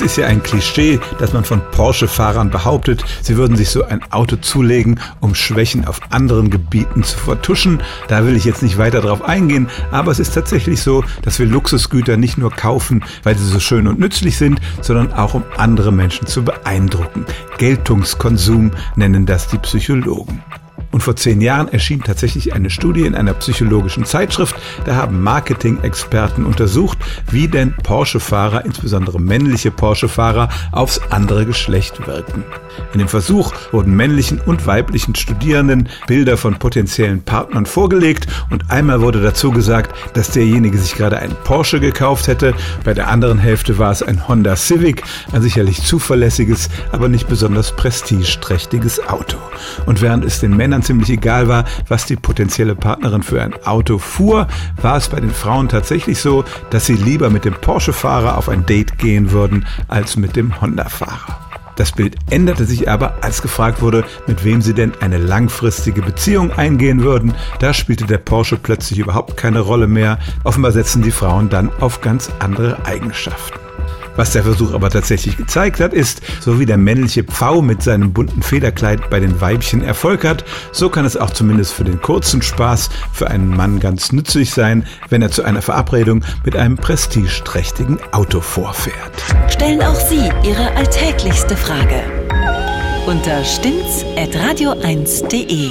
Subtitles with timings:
[0.00, 4.00] Es ist ja ein Klischee, dass man von Porsche-Fahrern behauptet, sie würden sich so ein
[4.10, 7.82] Auto zulegen, um Schwächen auf anderen Gebieten zu vertuschen.
[8.08, 11.44] Da will ich jetzt nicht weiter drauf eingehen, aber es ist tatsächlich so, dass wir
[11.44, 15.92] Luxusgüter nicht nur kaufen, weil sie so schön und nützlich sind, sondern auch um andere
[15.92, 17.26] Menschen zu beeindrucken.
[17.58, 20.42] Geltungskonsum nennen das die Psychologen.
[20.90, 24.56] Und vor zehn Jahren erschien tatsächlich eine Studie in einer psychologischen Zeitschrift.
[24.84, 26.98] Da haben Marketing-Experten untersucht,
[27.30, 32.44] wie denn Porsche-Fahrer, insbesondere männliche Porsche-Fahrer, aufs andere Geschlecht wirken.
[32.92, 39.00] In dem Versuch wurden männlichen und weiblichen Studierenden Bilder von potenziellen Partnern vorgelegt und einmal
[39.00, 42.54] wurde dazu gesagt, dass derjenige sich gerade einen Porsche gekauft hätte.
[42.84, 47.74] Bei der anderen Hälfte war es ein Honda Civic, ein sicherlich zuverlässiges, aber nicht besonders
[47.76, 49.36] prestigeträchtiges Auto.
[49.86, 53.54] Und während es den Männern Männern ziemlich egal war, was die potenzielle Partnerin für ein
[53.64, 54.46] Auto fuhr,
[54.80, 58.64] war es bei den Frauen tatsächlich so, dass sie lieber mit dem Porsche-Fahrer auf ein
[58.66, 61.38] Date gehen würden, als mit dem Honda-Fahrer.
[61.76, 66.52] Das Bild änderte sich aber, als gefragt wurde, mit wem sie denn eine langfristige Beziehung
[66.52, 67.34] eingehen würden.
[67.58, 70.18] Da spielte der Porsche plötzlich überhaupt keine Rolle mehr.
[70.44, 73.69] Offenbar setzen die Frauen dann auf ganz andere Eigenschaften.
[74.16, 78.12] Was der Versuch aber tatsächlich gezeigt hat, ist, so wie der männliche Pfau mit seinem
[78.12, 82.42] bunten Federkleid bei den Weibchen Erfolg hat, so kann es auch zumindest für den kurzen
[82.42, 87.98] Spaß für einen Mann ganz nützlich sein, wenn er zu einer Verabredung mit einem prestigeträchtigen
[88.12, 89.22] Auto vorfährt.
[89.48, 92.02] Stellen auch Sie Ihre alltäglichste Frage
[93.06, 95.70] unter stimmtz.radio1.de.